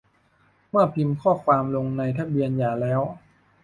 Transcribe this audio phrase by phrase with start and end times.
[0.69, 3.01] เมื่อพิมพ์ข้อความลงในทะเบียนหย่าแล้ว